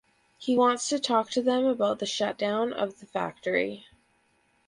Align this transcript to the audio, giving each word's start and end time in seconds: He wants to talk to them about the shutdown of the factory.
He 0.39 0.57
wants 0.57 0.89
to 0.89 0.97
talk 0.97 1.29
to 1.29 1.43
them 1.43 1.63
about 1.63 1.99
the 1.99 2.07
shutdown 2.07 2.73
of 2.73 2.99
the 3.01 3.05
factory. 3.05 3.85